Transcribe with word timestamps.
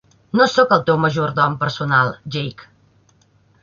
No 0.39 0.47
soc 0.53 0.73
el 0.77 0.81
teu 0.87 0.97
majordom 1.03 1.59
personal, 1.67 2.13
Jake. 2.39 2.71